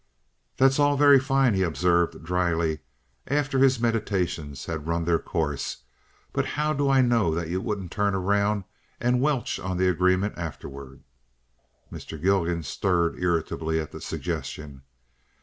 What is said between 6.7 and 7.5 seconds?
do I know that